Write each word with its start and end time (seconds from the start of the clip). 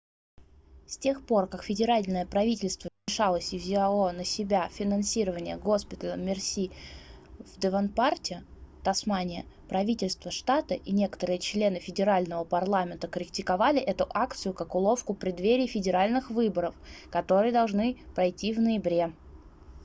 с 0.87 0.97
тех 0.97 1.23
пор 1.23 1.45
как 1.47 1.61
федеральное 1.63 2.25
правительство 2.25 2.89
вмешалось 3.05 3.53
и 3.53 3.59
взяло 3.59 4.11
на 4.11 4.25
себя 4.25 4.67
финансирование 4.69 5.57
госпиталя 5.57 6.15
мерси 6.15 6.71
в 7.37 7.59
девонпарте 7.59 8.43
тасмания 8.83 9.45
правительство 9.69 10.31
штата 10.31 10.73
и 10.73 10.91
некоторые 10.91 11.37
члены 11.37 11.77
федерального 11.79 12.43
парламента 12.43 13.07
критиковали 13.07 13.79
эту 13.79 14.07
акцию 14.09 14.55
как 14.55 14.73
уловку 14.73 15.13
в 15.13 15.19
преддверии 15.19 15.67
федеральных 15.67 16.31
выборов 16.31 16.73
которые 17.11 17.53
должны 17.53 17.99
пройти 18.15 18.53
в 18.55 18.59
ноябре 18.59 19.13